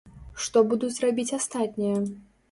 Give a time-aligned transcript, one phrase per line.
[0.43, 2.01] Што будуць рабіць астатнія?